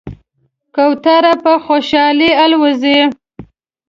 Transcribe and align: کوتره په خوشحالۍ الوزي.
کوتره 0.75 1.33
په 1.43 1.51
خوشحالۍ 1.65 2.31
الوزي. 2.43 2.99